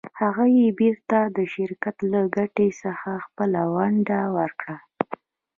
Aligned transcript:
هغه 0.21 0.45
یې 0.57 0.67
بېرته 0.79 1.17
د 1.35 1.37
شرکت 1.53 1.97
له 2.11 2.21
ګټې 2.35 2.67
څخه 2.83 3.09
خپله 3.25 3.61
ونډه 3.75 4.19
ورکړه. 4.37 4.77